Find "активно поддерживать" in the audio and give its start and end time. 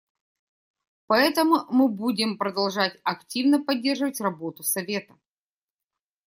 3.03-4.19